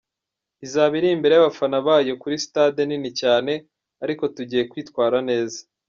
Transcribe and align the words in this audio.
Izaba 0.65 0.93
iri 0.99 1.09
imbere 1.15 1.33
y’abafana 1.35 1.77
bayo, 1.87 2.13
kuri 2.21 2.35
stade 2.45 2.81
nini 2.85 3.09
cyane 3.21 3.53
ariko 4.03 4.23
tugiye 4.35 4.63
kwitwara 4.71 5.17
neza. 5.29 5.59